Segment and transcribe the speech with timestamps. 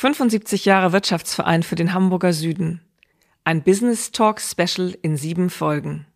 [0.00, 2.80] 75 Jahre Wirtschaftsverein für den Hamburger Süden.
[3.44, 6.06] Ein Business Talk Special in sieben Folgen.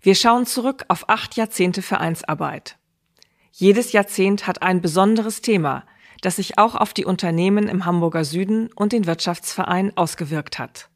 [0.00, 2.78] Wir schauen zurück auf acht Jahrzehnte Vereinsarbeit.
[3.52, 5.84] Jedes Jahrzehnt hat ein besonderes Thema,
[6.20, 10.88] das sich auch auf die Unternehmen im Hamburger Süden und den Wirtschaftsverein ausgewirkt hat.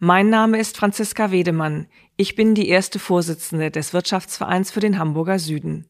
[0.00, 1.86] Mein Name ist Franziska Wedemann.
[2.16, 5.86] Ich bin die erste Vorsitzende des Wirtschaftsvereins für den Hamburger Süden.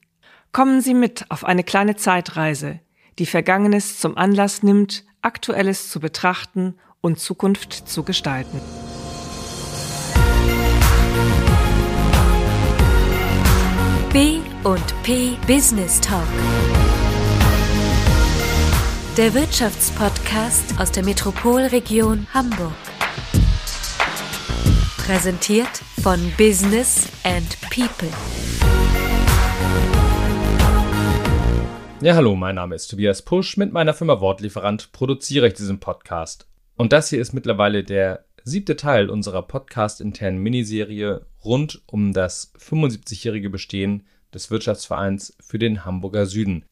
[0.53, 2.81] Kommen Sie mit auf eine kleine Zeitreise,
[3.21, 8.61] die Vergangenes zum Anlass nimmt, Aktuelles zu betrachten und Zukunft zu gestalten.
[14.11, 16.27] B und P Business Talk.
[19.19, 22.73] Der Wirtschaftspodcast aus der Metropolregion Hamburg.
[24.97, 28.09] Präsentiert von Business and People.
[32.03, 33.59] Ja, hallo, mein Name ist Tobias Pusch.
[33.59, 36.49] Mit meiner Firma Wortlieferant produziere ich diesen Podcast.
[36.77, 43.51] Und das hier ist mittlerweile der siebte Teil unserer podcast-internen Miniserie rund um das 75-jährige
[43.51, 46.65] Bestehen des Wirtschaftsvereins für den Hamburger Süden.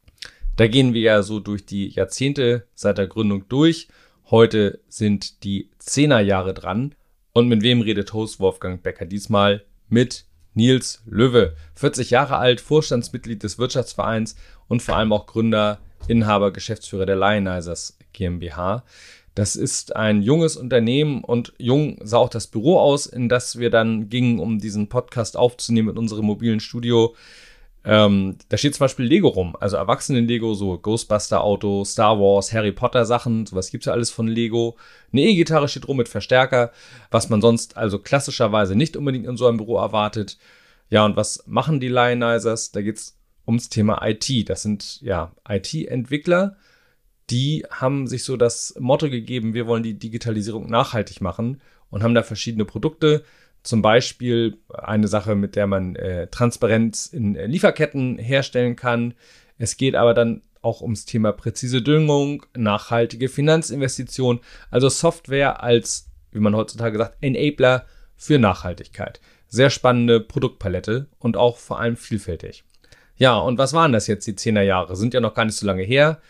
[0.57, 3.89] Da gehen wir ja so durch die Jahrzehnte seit der Gründung durch.
[4.31, 6.95] Heute sind die Zehnerjahre dran.
[7.35, 9.63] Und mit wem redet Host Wolfgang Becker diesmal?
[9.91, 10.25] Mit
[10.55, 14.35] Nils Löwe, 40 Jahre alt, Vorstandsmitglied des Wirtschaftsvereins
[14.69, 18.85] und vor allem auch Gründer, Inhaber, Geschäftsführer der Lionizers GmbH.
[19.35, 23.71] Das ist ein junges Unternehmen und jung sah auch das Büro aus, in das wir
[23.71, 27.15] dann gingen, um diesen Podcast aufzunehmen in unserem mobilen Studio.
[27.85, 33.47] Ähm, da steht zum Beispiel Lego rum, also Erwachsenen-Lego, so Ghostbuster-Auto, Star Wars, Harry Potter-Sachen,
[33.47, 34.77] sowas gibt's ja alles von Lego.
[35.13, 36.73] Eine E-Gitarre steht rum mit Verstärker,
[37.11, 40.37] was man sonst also klassischerweise nicht unbedingt in so einem Büro erwartet.
[40.91, 42.73] Ja, und was machen die Lionizers?
[42.73, 43.18] Da geht's
[43.49, 44.49] ums Thema IT.
[44.49, 46.57] Das sind ja IT-Entwickler,
[47.31, 52.15] die haben sich so das Motto gegeben, wir wollen die Digitalisierung nachhaltig machen und haben
[52.15, 53.25] da verschiedene Produkte.
[53.63, 59.15] Zum Beispiel eine Sache, mit der man äh, Transparenz in äh, Lieferketten herstellen kann.
[59.59, 64.41] Es geht aber dann auch ums Thema präzise Düngung, nachhaltige Finanzinvestitionen,
[64.71, 67.85] also Software als, wie man heutzutage sagt, Enabler
[68.17, 69.21] für Nachhaltigkeit.
[69.49, 72.65] Sehr spannende Produktpalette und auch vor allem vielfältig.
[73.19, 74.97] Ja, und was waren das jetzt, die Zehnerjahre?
[74.97, 76.21] Sind ja noch gar nicht so lange her.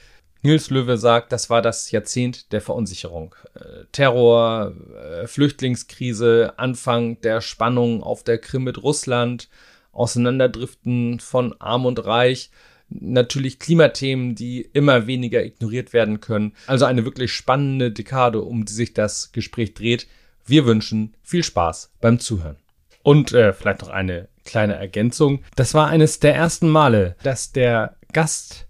[0.42, 3.34] Nils Löwe sagt, das war das Jahrzehnt der Verunsicherung.
[3.54, 9.48] Äh, Terror, äh, Flüchtlingskrise, Anfang der Spannung auf der Krim mit Russland,
[9.92, 12.50] Auseinanderdriften von Arm und Reich,
[12.88, 16.54] natürlich Klimathemen, die immer weniger ignoriert werden können.
[16.66, 20.06] Also eine wirklich spannende Dekade, um die sich das Gespräch dreht.
[20.46, 22.56] Wir wünschen viel Spaß beim Zuhören.
[23.02, 25.44] Und äh, vielleicht noch eine kleine Ergänzung.
[25.56, 28.66] Das war eines der ersten Male, dass der Gast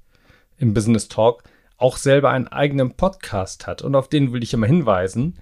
[0.59, 1.44] im Business Talk
[1.77, 3.83] auch selber einen eigenen Podcast hat.
[3.83, 5.38] Und auf den will ich immer hinweisen.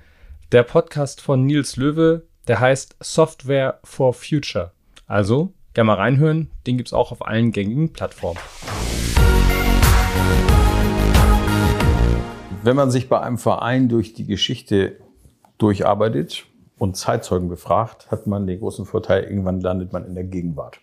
[0.53, 4.73] Der Podcast von Nils Löwe, der heißt Software for Future.
[5.07, 6.51] Also, gerne mal reinhören.
[6.67, 8.39] Den gibt es auch auf allen gängigen Plattformen.
[12.63, 14.99] Wenn man sich bei einem Verein durch die Geschichte
[15.57, 16.45] durcharbeitet
[16.79, 20.81] und Zeitzeugen befragt, hat man den großen Vorteil, irgendwann landet man in der Gegenwart.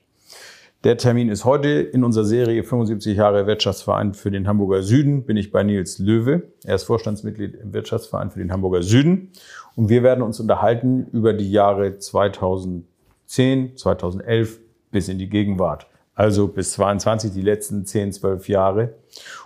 [0.84, 5.24] Der Termin ist heute in unserer Serie 75 Jahre Wirtschaftsverein für den Hamburger Süden.
[5.24, 6.44] Bin ich bei Nils Löwe.
[6.66, 9.31] Er ist Vorstandsmitglied im Wirtschaftsverein für den Hamburger Süden.
[9.78, 14.60] Und wir werden uns unterhalten über die Jahre 2010, 2011
[14.92, 15.88] bis in die Gegenwart.
[16.16, 18.96] Also bis 22, die letzten 10, 12 Jahre.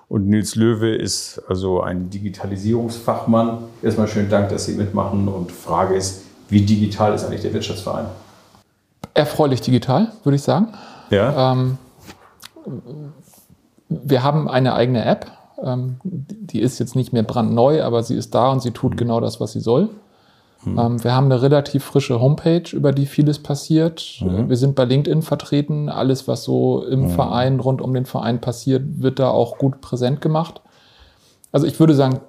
[0.10, 3.60] Und Nils Löwe ist also ein Digitalisierungsfachmann.
[3.84, 5.28] Erstmal schönen Dank, dass Sie mitmachen.
[5.28, 8.06] Und Frage ist, wie digital ist eigentlich der Wirtschaftsverein?
[9.14, 10.70] Erfreulich digital, würde ich sagen.
[11.10, 11.54] Ja.
[11.54, 11.78] Ähm,
[13.90, 15.32] wir haben eine eigene App.
[15.64, 18.98] Ähm, die ist jetzt nicht mehr brandneu, aber sie ist da und sie tut mhm.
[18.98, 19.90] genau das, was sie soll.
[20.64, 20.80] Mhm.
[20.80, 24.22] Ähm, wir haben eine relativ frische Homepage, über die vieles passiert.
[24.22, 24.50] Mhm.
[24.50, 25.90] Wir sind bei LinkedIn vertreten.
[25.90, 27.10] Alles, was so im mhm.
[27.10, 30.62] Verein, rund um den Verein passiert, wird da auch gut präsent gemacht.
[31.52, 32.20] Also ich würde sagen,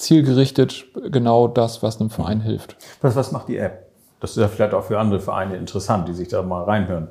[0.00, 2.42] zielgerichtet genau das, was einem Verein mhm.
[2.42, 2.76] hilft.
[3.00, 3.86] Was, was macht die App?
[4.20, 7.08] Das ist ja vielleicht auch für andere Vereine interessant, die sich da mal reinhören.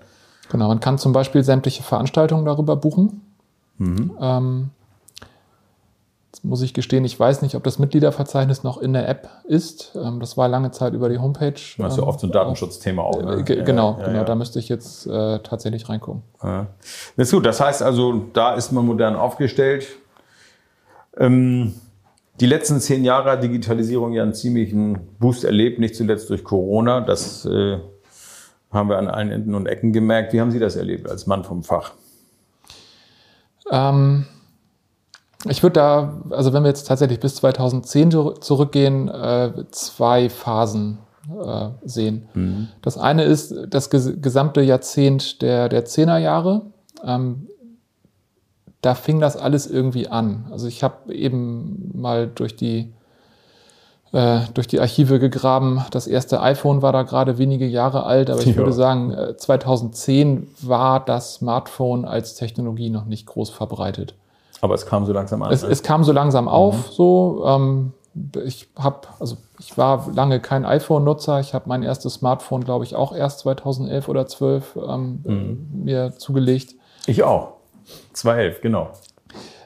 [0.52, 3.22] Genau, man kann zum Beispiel sämtliche Veranstaltungen darüber buchen.
[3.78, 4.18] Mhm.
[4.19, 4.69] Ähm,
[6.31, 9.92] jetzt muss ich gestehen, ich weiß nicht, ob das Mitgliederverzeichnis noch in der App ist.
[9.96, 11.54] Ähm, das war lange Zeit über die Homepage.
[11.78, 13.22] Das ist ja oft so ein Datenschutzthema auch.
[13.22, 13.40] Ne?
[13.40, 14.18] Äh, genau, ja, genau.
[14.19, 14.24] Ja.
[14.24, 16.24] Da müsste ich jetzt äh, tatsächlich reingucken.
[16.44, 16.68] Ja.
[17.16, 17.46] Das ist gut.
[17.46, 19.88] Das heißt also, da ist man modern aufgestellt.
[21.18, 21.74] Ähm,
[22.40, 27.02] die letzten zehn Jahre hat Digitalisierung ja einen ziemlichen Boost erlebt, nicht zuletzt durch Corona.
[27.02, 27.78] Das äh,
[28.72, 30.34] haben wir an allen Enden und Ecken gemerkt.
[30.34, 31.94] Wie haben Sie das erlebt als Mann vom Fach?
[33.72, 34.26] Ähm,
[35.46, 40.98] Ich würde da, also wenn wir jetzt tatsächlich bis 2010 zurückgehen, äh, zwei Phasen
[41.30, 42.28] äh, sehen.
[42.34, 42.68] Mhm.
[42.82, 46.64] Das eine ist das gesamte Jahrzehnt der, der Zehnerjahre.
[47.06, 47.48] Ähm,
[48.81, 50.48] da fing das alles irgendwie an.
[50.52, 52.94] Also ich habe eben mal durch die
[54.12, 55.86] äh, durch die Archive gegraben.
[55.92, 58.56] Das erste iPhone war da gerade wenige Jahre alt, aber ich ja.
[58.56, 64.16] würde sagen, 2010 äh, war das Smartphone als Technologie noch nicht groß verbreitet.
[64.62, 65.52] Aber es kam so langsam an.
[65.52, 66.50] Es, es kam so langsam mhm.
[66.50, 66.92] auf.
[66.92, 67.94] So, ähm,
[68.44, 71.40] ich habe, also ich war lange kein iPhone-Nutzer.
[71.40, 75.84] Ich habe mein erstes Smartphone, glaube ich, auch erst 2011 oder 12 ähm, mhm.
[75.84, 76.76] mir zugelegt.
[77.06, 77.59] Ich auch.
[78.14, 78.92] 2011, genau.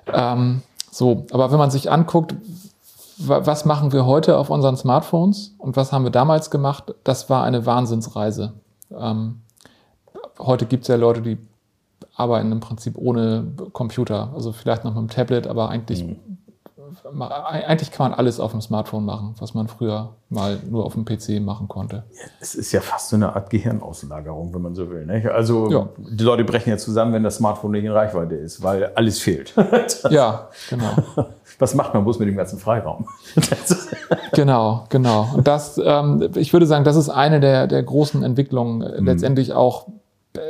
[0.08, 0.62] Ähm,
[0.92, 2.36] so, aber wenn man sich anguckt,
[3.18, 7.44] was machen wir heute auf unseren Smartphones und was haben wir damals gemacht, das war
[7.44, 8.54] eine Wahnsinnsreise.
[8.98, 9.42] Ähm,
[10.40, 11.38] heute gibt es ja Leute, die
[12.16, 16.33] arbeiten im Prinzip ohne Computer, also vielleicht noch mit dem Tablet, aber eigentlich mhm
[17.46, 21.06] eigentlich kann man alles auf dem Smartphone machen, was man früher mal nur auf dem
[21.06, 22.04] PC machen konnte.
[22.40, 25.06] Es ist ja fast so eine Art Gehirnauslagerung, wenn man so will.
[25.06, 25.28] Nicht?
[25.28, 25.90] Also ja.
[25.98, 29.54] die Leute brechen ja zusammen, wenn das Smartphone nicht in Reichweite ist, weil alles fehlt.
[30.10, 30.92] ja, genau.
[31.60, 33.08] Was macht man bloß mit dem ganzen Freiraum?
[34.34, 35.30] genau, genau.
[35.36, 38.80] Und das, ähm, ich würde sagen, das ist eine der, der großen Entwicklungen.
[38.80, 39.06] Mhm.
[39.06, 39.88] Letztendlich auch,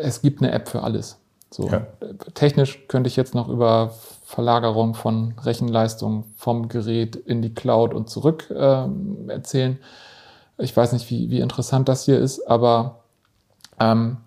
[0.01, 1.19] es gibt eine App für alles.
[1.51, 1.86] So, ja.
[2.34, 3.92] Technisch könnte ich jetzt noch über
[4.33, 8.88] Verlagerung von Rechenleistung vom Gerät in die Cloud und zurück äh,
[9.27, 9.77] erzählen.
[10.57, 13.03] Ich weiß nicht, wie, wie interessant das hier ist, aber
[13.80, 14.18] ähm,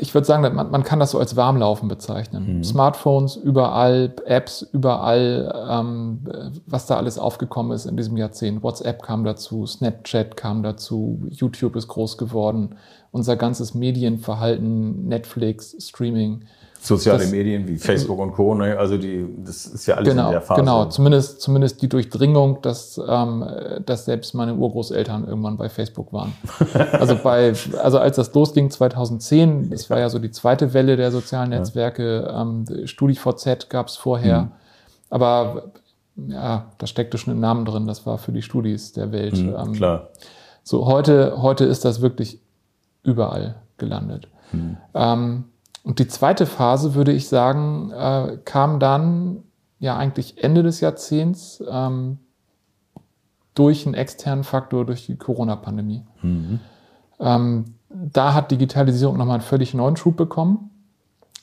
[0.00, 2.58] ich würde sagen, man, man, kann das so als Warmlaufen bezeichnen.
[2.58, 2.64] Mhm.
[2.64, 6.20] Smartphones überall, Apps überall, ähm,
[6.66, 8.62] was da alles aufgekommen ist in diesem Jahrzehnt.
[8.62, 12.76] WhatsApp kam dazu, Snapchat kam dazu, YouTube ist groß geworden,
[13.10, 16.44] unser ganzes Medienverhalten, Netflix, Streaming.
[16.84, 18.54] Soziale das, Medien wie Facebook und Co.
[18.54, 18.76] Ne?
[18.76, 20.60] Also die, das ist ja alles genau, in der Phase.
[20.60, 23.44] Genau, zumindest, zumindest die Durchdringung, dass, ähm,
[23.86, 26.34] dass selbst meine Urgroßeltern irgendwann bei Facebook waren.
[26.92, 31.10] also bei, also als das losging 2010, das war ja so die zweite Welle der
[31.10, 34.42] sozialen Netzwerke, ähm, StudiVZ gab es vorher.
[34.42, 34.52] Mhm.
[35.08, 35.72] Aber
[36.16, 39.38] ja, da steckte schon ein Namen drin, das war für die Studis der Welt.
[39.38, 40.08] Mhm, ähm, klar.
[40.62, 42.40] So, heute, heute ist das wirklich
[43.02, 44.28] überall gelandet.
[44.52, 44.76] Mhm.
[45.84, 49.44] Und die zweite Phase, würde ich sagen, äh, kam dann
[49.78, 52.18] ja eigentlich Ende des Jahrzehnts ähm,
[53.54, 56.02] durch einen externen Faktor, durch die Corona-Pandemie.
[56.22, 56.60] Mhm.
[57.20, 60.70] Ähm, da hat Digitalisierung nochmal einen völlig neuen Schub bekommen.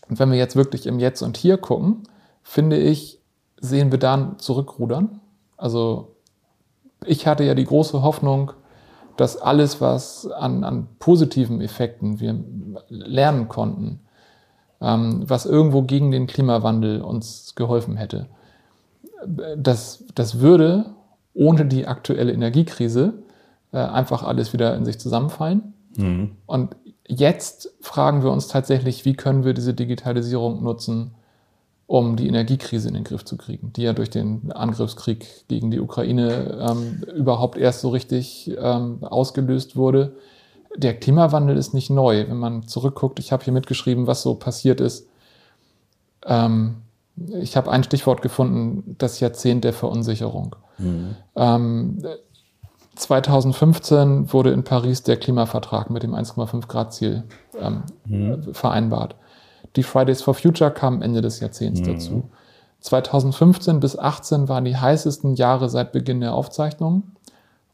[0.10, 2.04] Und wenn wir jetzt wirklich im Jetzt und Hier gucken,
[2.44, 3.22] finde ich,
[3.62, 5.22] sehen wir dann zurückrudern.
[5.56, 6.16] Also
[7.06, 8.52] ich hatte ja die große Hoffnung,
[9.18, 12.44] dass alles, was an, an positiven Effekten wir
[12.90, 14.00] lernen konnten,
[14.82, 18.28] was irgendwo gegen den Klimawandel uns geholfen hätte.
[19.56, 20.88] Das, das würde
[21.34, 23.14] ohne die aktuelle Energiekrise
[23.72, 25.74] äh, einfach alles wieder in sich zusammenfallen.
[25.96, 26.32] Mhm.
[26.48, 26.76] Und
[27.08, 31.14] jetzt fragen wir uns tatsächlich, wie können wir diese Digitalisierung nutzen,
[31.86, 35.80] um die Energiekrise in den Griff zu kriegen, die ja durch den Angriffskrieg gegen die
[35.80, 40.16] Ukraine ähm, überhaupt erst so richtig ähm, ausgelöst wurde
[40.76, 42.26] der Klimawandel ist nicht neu.
[42.28, 45.08] Wenn man zurückguckt, ich habe hier mitgeschrieben, was so passiert ist.
[46.26, 46.78] Ähm,
[47.40, 50.56] ich habe ein Stichwort gefunden, das Jahrzehnt der Verunsicherung.
[50.78, 51.16] Mhm.
[51.36, 52.04] Ähm,
[52.96, 57.24] 2015 wurde in Paris der Klimavertrag mit dem 1,5 Grad Ziel
[57.60, 58.54] ähm, mhm.
[58.54, 59.16] vereinbart.
[59.76, 61.86] Die Fridays for Future kamen Ende des Jahrzehnts mhm.
[61.86, 62.30] dazu.
[62.82, 67.16] 2015 bis 2018 waren die heißesten Jahre seit Beginn der Aufzeichnungen.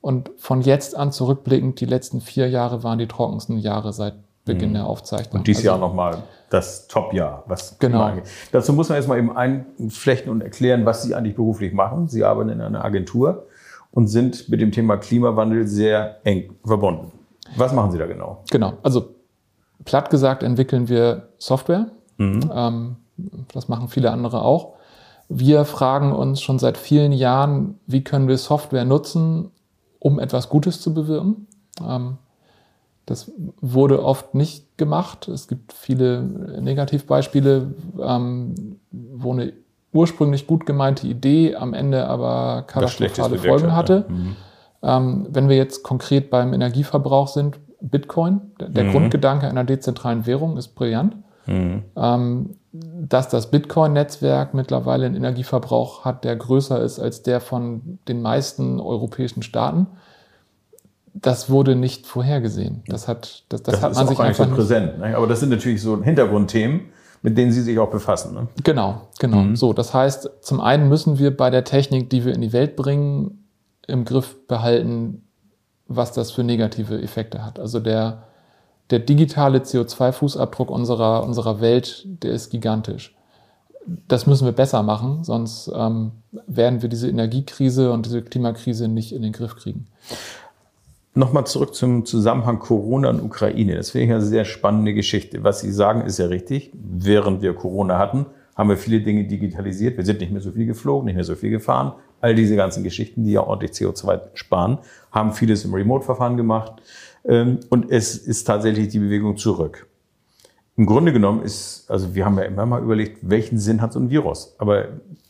[0.02, 4.70] Und von jetzt an zurückblickend, die letzten vier Jahre waren die trockensten Jahre seit Beginn
[4.70, 4.76] mhm.
[4.76, 5.40] der Aufzeichnung.
[5.40, 7.44] Und dieses also, Jahr nochmal das Top-Jahr.
[7.48, 8.12] Was genau.
[8.52, 12.08] Dazu muss man jetzt mal eben einflechten und erklären, was Sie eigentlich beruflich machen.
[12.08, 13.48] Sie arbeiten in einer Agentur
[13.92, 17.12] und sind mit dem Thema Klimawandel sehr eng verbunden.
[17.56, 18.44] Was machen Sie da genau?
[18.50, 19.16] Genau, also
[19.86, 21.88] platt gesagt entwickeln wir Software.
[22.18, 22.52] Mhm.
[22.54, 22.96] Ähm,
[23.54, 24.74] das machen viele andere auch.
[25.30, 29.52] Wir fragen uns schon seit vielen Jahren, wie können wir Software nutzen,
[30.00, 31.48] um etwas Gutes zu bewirken.
[31.86, 32.18] Ähm,
[33.06, 35.28] das wurde oft nicht gemacht.
[35.30, 39.54] Es gibt viele Negativbeispiele, ähm, wo eine
[39.94, 44.06] ursprünglich gut gemeinte Idee am Ende aber katastrophale Folgen hatte.
[44.10, 44.36] Mhm.
[44.84, 48.92] Ähm, wenn wir jetzt konkret beim Energieverbrauch sind, Bitcoin, der, mhm.
[48.92, 51.16] Grundgedanke einer dezentralen Währung ist brillant.
[51.48, 51.84] Mhm.
[51.96, 58.22] Ähm, dass das Bitcoin-Netzwerk mittlerweile einen Energieverbrauch hat, der größer ist als der von den
[58.22, 59.88] meisten europäischen Staaten.
[61.14, 62.84] Das wurde nicht vorhergesehen.
[62.88, 65.00] Das hat, das, das, das hat man sich einfach so präsent.
[65.00, 65.18] Ne?
[65.18, 66.82] Aber das sind natürlich so Hintergrundthemen,
[67.24, 68.36] mit denen Sie sich auch befassen.
[68.36, 68.48] Ne?
[68.64, 69.38] Genau, genau.
[69.38, 69.56] Mhm.
[69.56, 72.76] So, das heißt, zum einen müssen wir bei der Technik, die wir in die Welt
[72.76, 73.48] bringen,
[73.88, 75.24] im Griff behalten,
[75.88, 77.60] was das für negative Effekte hat.
[77.60, 78.27] Also der,
[78.90, 83.16] der digitale CO2-Fußabdruck unserer, unserer Welt, der ist gigantisch.
[84.08, 86.12] Das müssen wir besser machen, sonst ähm,
[86.46, 89.88] werden wir diese Energiekrise und diese Klimakrise nicht in den Griff kriegen.
[91.14, 93.76] Nochmal zurück zum Zusammenhang Corona und Ukraine.
[93.76, 95.44] Das finde ich eine sehr spannende Geschichte.
[95.44, 96.72] Was Sie sagen, ist ja richtig.
[96.74, 99.98] Während wir Corona hatten, haben wir viele Dinge digitalisiert.
[99.98, 101.94] Wir sind nicht mehr so viel geflogen, nicht mehr so viel gefahren.
[102.22, 104.80] All diese ganzen Geschichten, die ja ordentlich CO2 sparen,
[105.12, 106.74] haben vieles im Remote-Verfahren gemacht.
[107.26, 109.88] Ähm, und es ist tatsächlich die Bewegung zurück.
[110.78, 114.00] Im Grunde genommen ist, also wir haben ja immer mal überlegt, welchen Sinn hat so
[114.00, 114.56] ein Virus?
[114.60, 114.86] Aber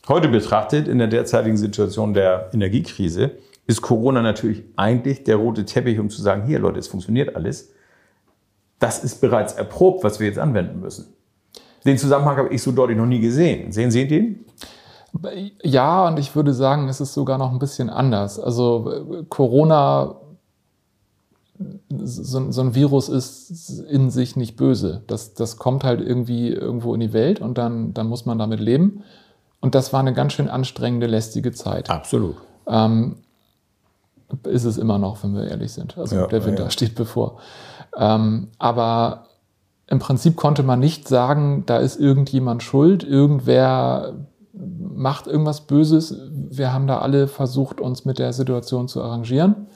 [0.06, 3.32] heute betrachtet, in der derzeitigen Situation der Energiekrise,
[3.66, 7.72] ist Corona natürlich eigentlich der rote Teppich, um zu sagen, hier Leute, es funktioniert alles.
[8.78, 11.14] Das ist bereits erprobt, was wir jetzt anwenden müssen.
[11.84, 13.72] Den Zusammenhang habe ich so deutlich noch nie gesehen.
[13.72, 14.44] Sehen Sie den?
[15.62, 18.38] Ja, und ich würde sagen, es ist sogar noch ein bisschen anders.
[18.38, 20.16] Also Corona,
[21.90, 25.02] so, so, ein Virus ist in sich nicht böse.
[25.06, 28.60] Das, das kommt halt irgendwie irgendwo in die Welt und dann, dann muss man damit
[28.60, 29.02] leben.
[29.60, 31.90] Und das war eine ganz schön anstrengende, lästige Zeit.
[31.90, 32.36] Absolut.
[32.66, 33.16] Ähm,
[34.44, 35.98] ist es immer noch, wenn wir ehrlich sind.
[35.98, 36.70] Also ja, der Winter ja.
[36.70, 37.38] steht bevor.
[37.96, 39.26] Ähm, aber
[39.88, 44.14] im Prinzip konnte man nicht sagen, da ist irgendjemand schuld, irgendwer
[44.52, 46.14] macht irgendwas Böses.
[46.30, 49.68] Wir haben da alle versucht, uns mit der Situation zu arrangieren.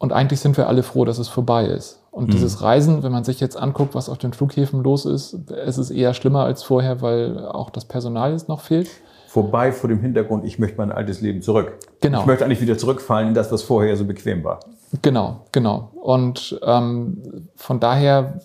[0.00, 2.00] Und eigentlich sind wir alle froh, dass es vorbei ist.
[2.10, 2.32] Und mhm.
[2.32, 5.90] dieses Reisen, wenn man sich jetzt anguckt, was auf den Flughäfen los ist, es ist
[5.90, 8.88] eher schlimmer als vorher, weil auch das Personal jetzt noch fehlt
[9.30, 11.78] vorbei vor dem Hintergrund, ich möchte mein altes Leben zurück.
[12.00, 12.20] Genau.
[12.20, 14.58] Ich möchte eigentlich wieder zurückfallen in das, was vorher so bequem war.
[15.02, 15.90] Genau, genau.
[16.02, 18.40] Und ähm, von daher,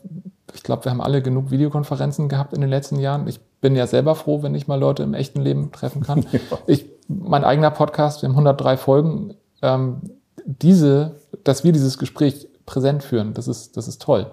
[0.54, 3.28] ich glaube, wir haben alle genug Videokonferenzen gehabt in den letzten Jahren.
[3.28, 6.20] Ich bin ja selber froh, wenn ich mal Leute im echten Leben treffen kann.
[6.32, 6.40] ja.
[6.68, 9.34] Ich, mein eigener Podcast, wir haben 103 Folgen.
[9.64, 10.02] Ähm,
[10.46, 14.32] diese, dass wir dieses Gespräch präsent führen, das ist, das ist toll.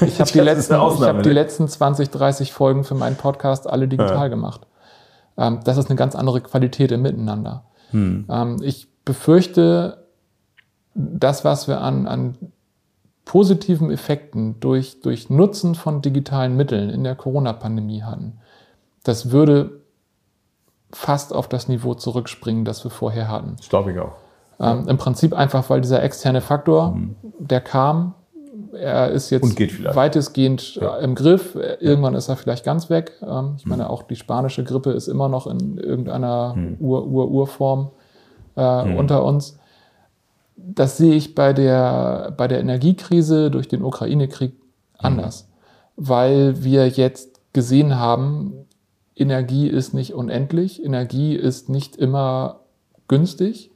[0.00, 1.34] Ich habe die, letzten, ich hab die ne?
[1.34, 4.28] letzten 20, 30 Folgen für meinen Podcast alle digital ja.
[4.28, 4.66] gemacht.
[5.36, 7.64] Ähm, das ist eine ganz andere Qualität im Miteinander.
[7.90, 8.26] Hm.
[8.30, 10.04] Ähm, ich befürchte,
[10.94, 12.36] das, was wir an, an
[13.24, 18.38] positiven Effekten durch, durch Nutzen von digitalen Mitteln in der Corona-Pandemie hatten,
[19.02, 19.80] das würde
[20.92, 23.54] fast auf das Niveau zurückspringen, das wir vorher hatten.
[23.56, 24.12] Das glaube ich auch.
[24.60, 27.16] Ähm, Im Prinzip einfach, weil dieser externe Faktor, mhm.
[27.38, 28.14] der kam,
[28.74, 29.58] er ist jetzt
[29.94, 30.96] weitestgehend ja.
[30.98, 31.56] im Griff.
[31.80, 33.12] Irgendwann ist er vielleicht ganz weg.
[33.22, 33.90] Ähm, ich meine, hm.
[33.90, 36.76] auch die spanische Grippe ist immer noch in irgendeiner hm.
[36.80, 37.90] Ur-Ur-Urform
[38.56, 38.96] äh, hm.
[38.96, 39.58] unter uns.
[40.56, 44.60] Das sehe ich bei der, bei der Energiekrise durch den Ukraine-Krieg hm.
[44.98, 45.48] anders,
[45.96, 48.54] weil wir jetzt gesehen haben,
[49.16, 52.60] Energie ist nicht unendlich, Energie ist nicht immer
[53.06, 53.70] günstig.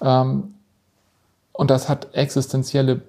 [0.00, 0.54] Ähm,
[1.52, 3.02] und das hat existenzielle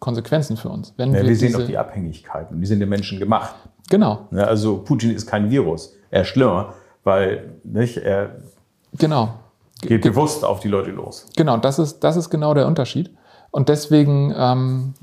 [0.00, 0.94] Konsequenzen für uns.
[0.96, 3.54] Wenn ja, wir, wir sehen auch die Abhängigkeiten die sind den Menschen gemacht.
[3.88, 4.28] Genau.
[4.30, 5.94] Ja, also Putin ist kein Virus.
[6.10, 6.74] Er ist schlimmer,
[7.04, 8.36] weil nicht, er
[8.98, 9.34] genau.
[9.82, 11.26] geht Ge bewusst auf die Leute los.
[11.36, 13.10] Genau, das ist, das ist genau der Unterschied.
[13.50, 14.94] Und deswegen ähm,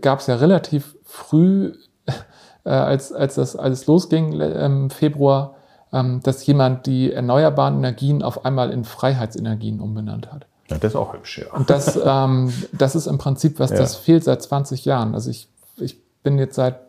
[0.00, 1.74] gab es ja relativ früh,
[2.64, 5.54] äh, als, als das alles losging im ähm, Februar,
[5.92, 10.46] ähm, dass jemand die erneuerbaren Energien auf einmal in Freiheitsenergien umbenannt hat.
[10.70, 11.52] Ja, das ist auch hübsch, ja.
[11.52, 13.76] Und das, ähm, das ist im Prinzip, was ja.
[13.76, 15.14] das fehlt seit 20 Jahren.
[15.14, 15.48] Also ich,
[15.78, 16.80] ich bin jetzt seit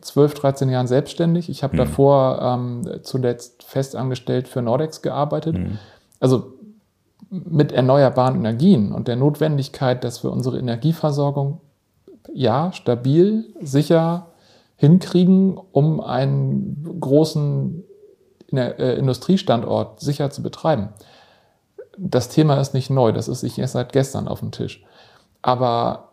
[0.00, 1.48] 12, 13 Jahren selbstständig.
[1.48, 1.78] Ich habe mhm.
[1.78, 5.56] davor ähm, zuletzt festangestellt für Nordex gearbeitet.
[5.56, 5.78] Mhm.
[6.18, 6.52] Also
[7.30, 11.60] mit erneuerbaren Energien und der Notwendigkeit, dass wir unsere Energieversorgung
[12.32, 14.26] ja stabil, sicher
[14.76, 17.84] hinkriegen, um einen großen
[18.52, 20.90] äh, Industriestandort sicher zu betreiben
[21.96, 24.84] das Thema ist nicht neu, das ist nicht erst seit gestern auf dem Tisch.
[25.42, 26.10] Aber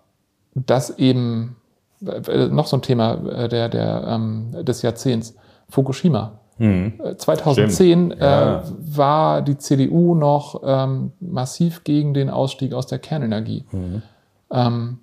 [0.55, 1.57] das eben,
[2.05, 5.35] äh, noch so ein Thema äh, der, der, ähm, des Jahrzehnts,
[5.69, 6.39] Fukushima.
[6.59, 6.93] Mhm.
[7.17, 8.63] 2010 äh, ja.
[8.79, 13.65] war die CDU noch ähm, massiv gegen den Ausstieg aus der Kernenergie.
[13.71, 14.03] Mhm.
[14.51, 14.99] Ähm,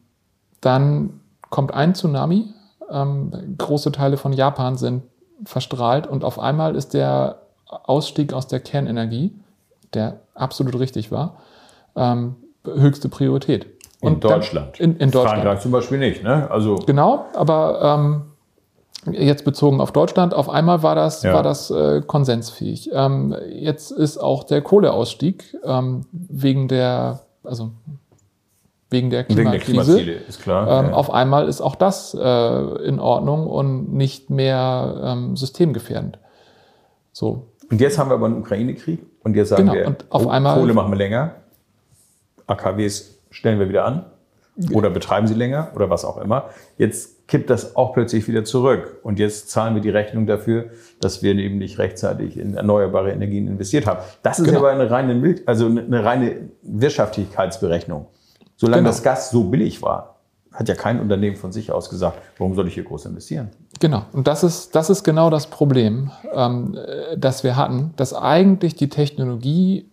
[0.60, 2.46] dann kommt ein Tsunami,
[2.90, 5.02] ähm, große Teile von Japan sind
[5.44, 9.34] verstrahlt und auf einmal ist der Ausstieg aus der Kernenergie
[9.94, 11.38] der absolut richtig war,
[11.96, 13.66] ähm, höchste Priorität.
[14.00, 14.78] Und in Deutschland.
[14.78, 15.42] Dann, in, in Deutschland.
[15.42, 16.50] Frankreich zum Beispiel nicht, ne?
[16.50, 18.22] Also genau, aber ähm,
[19.12, 21.34] jetzt bezogen auf Deutschland, auf einmal war das, ja.
[21.34, 22.90] war das äh, konsensfähig.
[22.92, 27.72] Ähm, jetzt ist auch der Kohleausstieg ähm, wegen der, also
[28.90, 29.92] wegen der Wegen der Klimakrise.
[29.96, 30.66] Klimaziele, ist klar.
[30.66, 30.92] Ähm, Ja.
[30.94, 36.18] Auf einmal ist auch das äh, in Ordnung und nicht mehr ähm, systemgefährdend.
[37.12, 40.26] So, Und jetzt haben wir aber einen Ukraine-Krieg und jetzt sagen Genau, wir, und auf
[40.26, 41.36] oh, einmal- Kohle machen wir länger,
[42.46, 44.04] AKWs stellen wir wieder an
[44.72, 46.50] oder betreiben sie länger oder was auch immer.
[46.78, 51.22] Jetzt kippt das auch plötzlich wieder zurück und jetzt zahlen wir die Rechnung dafür, dass
[51.22, 54.00] wir eben nicht rechtzeitig in erneuerbare Energien investiert haben.
[54.22, 54.58] Das ist Genau.
[54.58, 58.06] aber eine reine, also eine reine Wirtschaftlichkeitsberechnung.
[58.56, 58.90] Solange Genau.
[58.90, 60.09] das Gas so billig war,
[60.52, 63.50] hat ja kein Unternehmen von sich aus gesagt, warum soll ich hier groß investieren?
[63.78, 68.14] Genau, und das ist, das ist genau das Problem, ähm, äh, das wir hatten, dass
[68.14, 69.88] eigentlich die Technologie,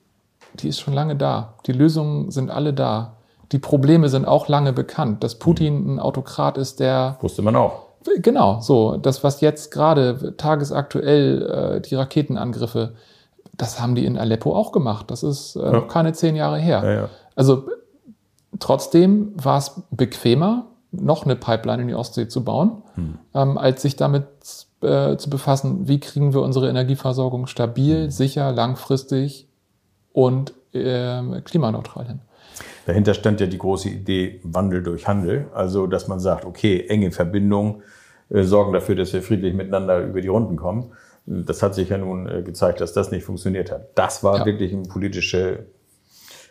[0.56, 1.54] die ist schon lange da.
[1.68, 3.18] Die Lösungen sind alle da.
[3.52, 5.24] Die Probleme sind auch lange bekannt.
[5.24, 7.88] Dass Putin ein Autokrat ist, der Wusste man auch.
[8.18, 8.98] Genau, so.
[8.98, 12.94] Das, was jetzt gerade tagesaktuell äh, die Raketenangriffe,
[13.54, 15.12] das haben die in Aleppo auch gemacht.
[15.12, 16.82] Das ist äh, noch keine zehn Jahre her.
[16.84, 17.10] Ja, ja.
[17.36, 17.68] Also
[18.60, 22.82] trotzdem war es bequemer, noch eine Pipeline in die Ostsee zu bauen,
[23.34, 24.26] ähm, als sich damit
[24.82, 29.48] äh, zu befassen, wie kriegen wir unsere Energieversorgung stabil, sicher, langfristig
[30.14, 32.20] und ähm, klimaneutral hin.
[32.86, 35.48] Dahinter stand ja die große Idee Wandel durch Handel.
[35.54, 37.84] Also, dass man sagt, okay, enge Verbindungen
[38.30, 40.92] äh, sorgen dafür, dass wir friedlich miteinander über die Runden kommen.
[41.26, 43.90] Das hat sich ja nun äh, gezeigt, dass das nicht funktioniert hat.
[43.96, 44.46] Das war Ja.
[44.46, 45.66] wirklich eine politische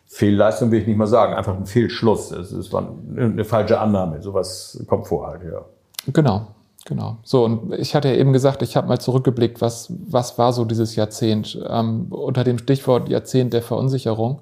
[0.07, 1.35] Fehlleistung, will ich nicht mal sagen.
[1.35, 2.31] Einfach ein Fehlschluss.
[2.31, 4.23] Es es war eine falsche Annahme.
[4.23, 5.65] Sowas kommt vor halt, ja.
[6.13, 6.47] Genau,
[6.85, 7.17] genau.
[7.23, 10.65] So, und ich hatte ja eben gesagt, ich habe mal zurückgeblickt, was, was war so
[10.65, 14.41] dieses Jahrzehnt ähm, unter dem Stichwort Jahrzehnt der Verunsicherung.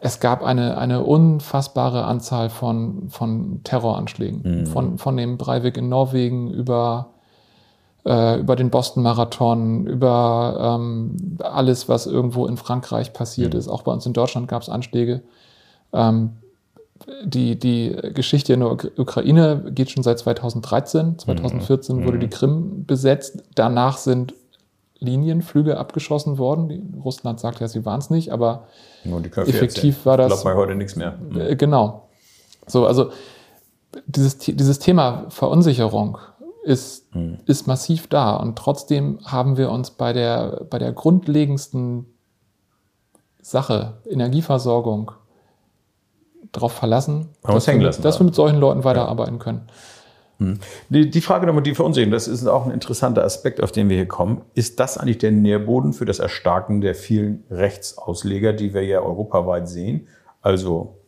[0.00, 4.66] Es gab eine, eine unfassbare Anzahl von, von Terroranschlägen.
[4.66, 7.13] Von, von dem Breivik in Norwegen über,
[8.06, 13.68] äh, über den Boston-Marathon, über ähm, alles, was irgendwo in Frankreich passiert ist.
[13.68, 15.22] Auch bei uns in Deutschland gab es Anschläge.
[15.92, 16.30] Ähm,
[17.24, 21.18] die, die Geschichte in der Uk- Ukraine geht schon seit 2013.
[21.18, 23.42] 2014 wurde die Krim besetzt.
[23.54, 24.32] Danach sind
[25.00, 26.68] Linienflüge abgeschossen worden.
[26.68, 28.68] Die, Russland sagt ja, sie waren es nicht, aber
[29.48, 30.04] Effektiv erzählen.
[30.06, 31.18] war das- Glaubt man heute nichts mehr.
[31.36, 32.08] äh, genau.
[32.66, 33.10] So, also
[34.06, 36.18] dieses, dieses Thema Verunsicherung
[36.64, 37.08] ist,
[37.46, 42.06] ist massiv da und trotzdem haben wir uns bei der, bei der grundlegendsten
[43.40, 45.12] Sache, Energieversorgung,
[46.52, 48.20] darauf verlassen, dass, wir, lassen, dass ja.
[48.20, 49.66] wir mit solchen Leuten weiterarbeiten können.
[50.88, 53.96] Die, die Frage nochmal, die Verunsicherung, das ist auch ein interessanter Aspekt, auf den wir
[53.96, 54.42] hier kommen.
[54.54, 59.68] Ist das eigentlich der Nährboden für das Erstarken der vielen Rechtsausleger, die wir ja europaweit
[59.68, 60.08] sehen?
[60.42, 60.98] Also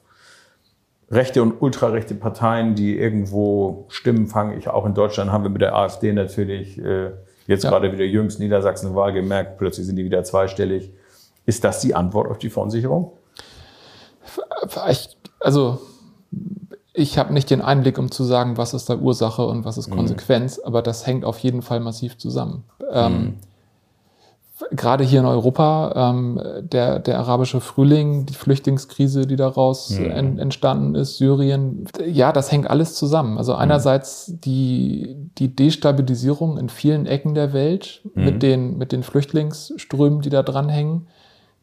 [1.11, 4.59] rechte und ultrarechte Parteien, die irgendwo Stimmen fangen.
[4.59, 7.11] Ich, auch in Deutschland haben wir mit der AfD natürlich äh,
[7.47, 7.71] jetzt Ja.
[7.71, 10.91] gerade wieder jüngst Niedersachsen-Wahl gemerkt, plötzlich sind die wieder zweistellig.
[11.45, 13.13] Ist das die Antwort auf die Verunsicherung?
[14.89, 15.79] Ich, also
[16.93, 19.91] ich habe nicht den Einblick, um zu sagen, was ist da Ursache und was ist
[19.91, 22.65] Konsequenz, aber das hängt auf jeden Fall massiv zusammen.
[22.91, 23.35] Ähm,
[24.71, 30.95] Gerade hier in Europa, ähm, der, der arabische Frühling, die Flüchtlingskrise, die daraus en, entstanden
[30.95, 33.37] ist, Syrien, ja, das hängt alles zusammen.
[33.37, 40.23] Also einerseits die, die Destabilisierung in vielen Ecken der Welt mit, den, mit den Flüchtlingsströmen,
[40.23, 41.07] die da dranhängen.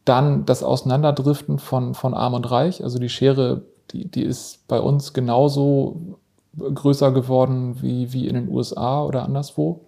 [0.05, 2.83] Dann das Auseinanderdriften von, von Arm und Reich.
[2.83, 6.19] Also die Schere, die, die ist bei uns genauso
[6.57, 9.81] größer geworden wie, wie in den USA oder anderswo.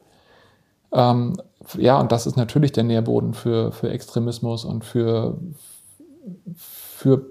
[0.92, 1.38] Ähm,
[1.78, 5.38] ja, und das ist natürlich der Nährboden für, für Extremismus und für,
[6.56, 7.26] für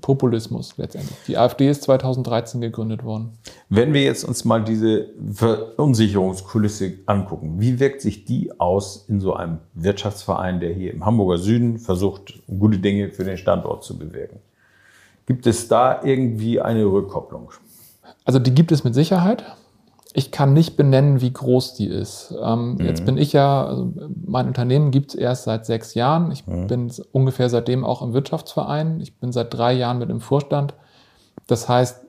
[0.00, 1.16] Populismus letztendlich.
[1.26, 3.38] Die AfD ist 2013 gegründet worden.
[3.68, 9.34] Wenn wir jetzt uns mal diese Verunsicherungskulisse angucken, wie wirkt sich die aus in so
[9.34, 14.40] einem Wirtschaftsverein, der hier im Hamburger Süden versucht, gute Dinge für den Standort zu bewirken?
[15.26, 17.50] Gibt es da irgendwie eine Rückkopplung?
[18.24, 19.44] Also die gibt es mit Sicherheit.
[20.14, 22.34] Ich kann nicht benennen, wie groß die ist.
[22.42, 23.92] Ähm, Jetzt bin ich ja, also
[24.24, 26.32] mein Unternehmen gibt es erst seit sechs Jahren.
[26.32, 29.00] Ich bin ungefähr seitdem auch im Wirtschaftsverein.
[29.00, 30.74] Ich bin seit drei Jahren mit im Vorstand.
[31.46, 32.00] Das heißt,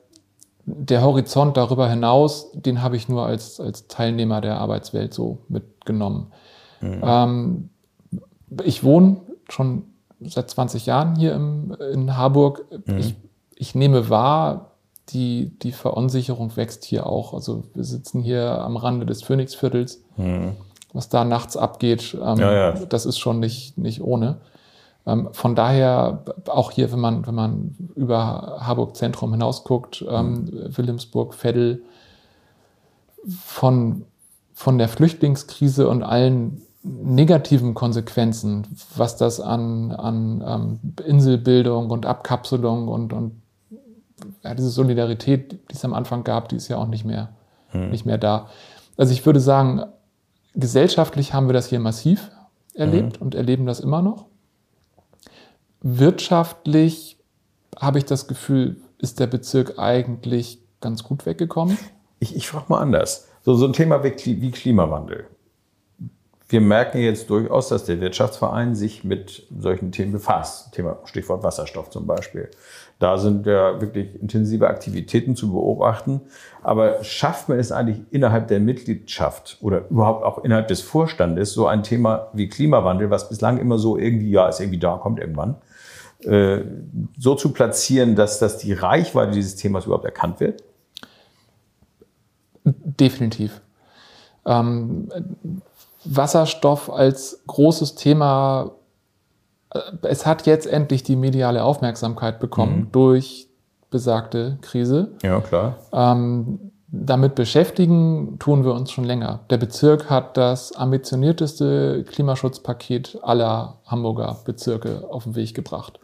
[0.66, 6.28] der Horizont darüber hinaus, den habe ich nur als, als Teilnehmer der Arbeitswelt so mitgenommen.
[7.04, 7.70] Ähm,
[8.64, 9.18] ich wohne
[9.50, 9.84] schon
[10.22, 12.66] seit 20 Jahren hier im, in Harburg.
[13.00, 13.16] Ich,
[13.56, 14.69] ich nehme wahr,
[15.14, 17.34] die, die Verunsicherung wächst hier auch.
[17.34, 20.02] Also wir sitzen hier am Rande des Phoenixviertels.
[20.94, 22.72] Was da nachts abgeht, ähm, Ja, ja.
[22.72, 24.38] das ist schon nicht, nicht ohne.
[25.06, 30.50] Ähm, von daher, auch hier, wenn man, wenn man über Harburg Zentrum hinaus guckt, ähm,
[30.52, 31.84] Wilhelmsburg, Veddel,
[33.46, 34.06] von,
[34.54, 42.88] von der Flüchtlingskrise und allen negativen Konsequenzen, was das an, an ähm, Inselbildung und Abkapselung
[42.88, 43.42] und, und
[44.44, 47.34] ja, diese Solidarität, die es am Anfang gab, die ist ja auch nicht mehr,
[47.74, 48.50] nicht mehr da.
[48.98, 49.84] Also ich würde sagen,
[50.56, 52.32] gesellschaftlich haben wir das hier massiv
[52.74, 54.26] erlebt und erleben das immer noch.
[55.82, 57.18] Wirtschaftlich
[57.78, 61.78] habe ich das Gefühl, ist der Bezirk eigentlich ganz gut weggekommen.
[62.20, 63.28] Ich, ich frage mal anders.
[63.44, 65.28] So, so ein Thema wie, wie Klimawandel.
[66.50, 70.74] Wir merken jetzt durchaus, dass der Wirtschaftsverein sich mit solchen Themen befasst.
[70.74, 72.50] Thema Stichwort Wasserstoff zum Beispiel.
[73.00, 76.20] Da sind ja wirklich intensive Aktivitäten zu beobachten.
[76.62, 81.66] Aber schafft man es eigentlich innerhalb der Mitgliedschaft oder überhaupt auch innerhalb des Vorstandes so
[81.66, 85.56] ein Thema wie Klimawandel, was bislang immer so irgendwie, ja, ist irgendwie da, kommt irgendwann,
[86.24, 86.60] äh,
[87.18, 90.62] so zu platzieren, dass, dass die Reichweite dieses Themas überhaupt erkannt wird?
[92.66, 93.62] Definitiv.
[94.46, 95.10] Ähm,
[96.04, 98.72] Wasserstoff als großes Thema,
[100.02, 103.48] es hat jetzt endlich die mediale Aufmerksamkeit bekommen durch
[103.92, 105.12] besagte Krise.
[105.24, 105.78] Ja, klar.
[105.92, 109.42] Ähm, damit beschäftigen tun wir uns schon länger.
[109.50, 116.00] Der Bezirk hat das ambitionierteste Klimaschutzpaket aller Hamburger Bezirke auf den Weg gebracht.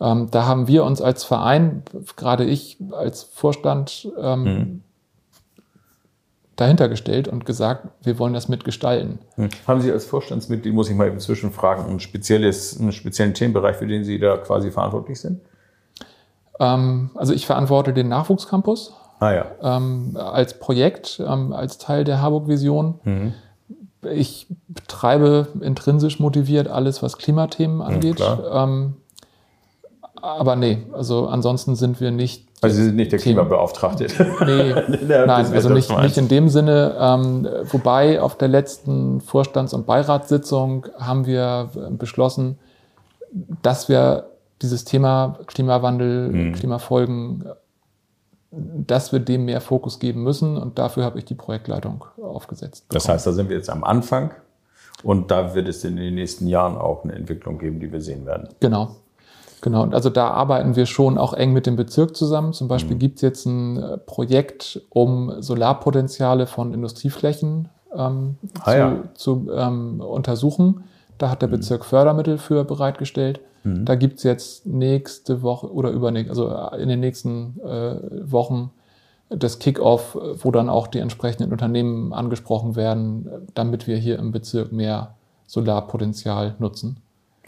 [0.00, 1.82] Ähm, da haben wir uns als Verein,
[2.16, 4.82] gerade ich als Vorstand, ähm,
[6.56, 9.18] dahinter gestellt und gesagt, wir wollen das mitgestalten.
[9.34, 9.48] Hm.
[9.66, 13.86] Haben Sie als Vorstandsmitglied, muss ich mal eben zwischenfragen, ein spezielles, einen speziellen Themenbereich, für
[13.86, 15.40] den Sie da quasi verantwortlich sind?
[16.60, 19.46] Ähm, also ich verantworte den Nachwuchscampus Ah ja.
[19.62, 23.32] ähm, als Projekt, ähm, als Teil der Harburg-Vision.
[24.12, 28.16] Ich betreibe intrinsisch motiviert alles, was Klimathemen angeht.
[28.16, 28.68] klar.
[30.24, 32.48] Aber nee, also ansonsten sind wir nicht.
[32.60, 33.36] Also Sie sind nicht der Themen.
[33.36, 34.06] Klimabeauftragte.
[34.46, 34.74] Nee,
[35.06, 36.96] nein, also nicht, nicht in dem Sinne.
[36.98, 42.58] Ähm, wobei auf der letzten Vorstands- und Beiratssitzung haben wir äh, beschlossen,
[43.62, 44.30] dass wir
[44.62, 46.52] dieses Thema Klimawandel, Mhm.
[46.54, 47.44] Klimafolgen,
[48.50, 50.56] dass wir dem mehr Fokus geben müssen.
[50.56, 52.86] Und dafür habe ich die Projektleitung aufgesetzt.
[52.88, 53.14] Das bekommen.
[53.16, 54.30] heißt, da sind wir jetzt am Anfang
[55.02, 58.24] und da wird es in den nächsten Jahren auch eine Entwicklung geben, die wir sehen
[58.24, 58.48] werden.
[58.60, 58.96] Genau.
[59.64, 62.52] Genau, und also da arbeiten wir schon auch eng mit dem Bezirk zusammen.
[62.52, 62.68] Zum Mhm.
[62.68, 68.90] Beispiel gibt es jetzt ein äh, Projekt, um Solarpotenziale von Industrieflächen ähm, Ah, zu, ja.
[68.90, 69.02] Mhm.
[69.14, 70.84] zu ähm, untersuchen.
[71.16, 73.40] Da hat der Bezirk Fördermittel für bereitgestellt.
[73.62, 77.96] Da gibt es jetzt nächste Woche oder übernächste, also äh, in den nächsten äh,
[78.30, 78.70] Wochen
[79.30, 84.32] das Kick-off, wo dann auch die entsprechenden Unternehmen angesprochen werden, äh, damit wir hier im
[84.32, 85.14] Bezirk mehr
[85.46, 86.98] Solarpotenzial nutzen.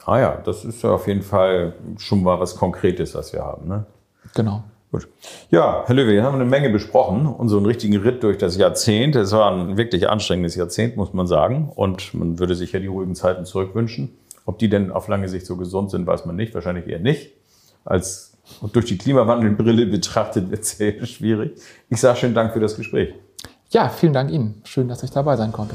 [0.05, 3.69] Ah ja, das ist ja auf jeden Fall schon mal was Konkretes, was wir haben.
[3.69, 3.87] Ne?
[4.35, 4.63] Genau.
[4.93, 5.09] Gut.
[5.51, 8.57] Ja, Herr Löwe, wir haben eine Menge besprochen und so einen richtigen Ritt durch das
[8.57, 9.17] Jahrzehnt.
[9.17, 11.73] Es war ein wirklich anstrengendes Jahrzehnt, muss man sagen.
[11.75, 14.17] Und man würde sich ja die ruhigen Zeiten zurückwünschen.
[14.45, 16.55] Ob die denn auf lange Sicht so gesund sind, weiß man nicht.
[16.55, 17.33] Wahrscheinlich eher nicht.
[17.85, 18.37] Als
[18.73, 21.61] durch die Klimawandelbrille betrachtet wird es sehr schwierig.
[21.91, 23.13] Ich sage schönen Dank für das Gespräch.
[23.71, 24.63] Ja, vielen Dank Ihnen.
[24.65, 25.75] Schön, dass ich dabei sein konnte.